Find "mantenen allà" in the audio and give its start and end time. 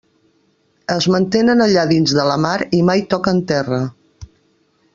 1.15-1.83